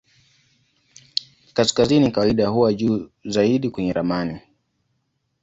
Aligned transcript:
Kaskazini 1.53 2.11
kawaida 2.11 2.47
huwa 2.47 2.73
juu 2.73 3.09
zaidi 3.25 3.69
kwenye 3.69 3.93
ramani. 3.93 4.39